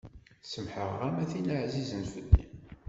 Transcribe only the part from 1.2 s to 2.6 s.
a tin ɛzizen fell-i.